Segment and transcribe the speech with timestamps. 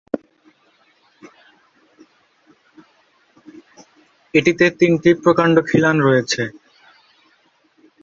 [4.33, 6.41] এটিতে তিনটি প্রকাণ্ড খিলান রয়েছে।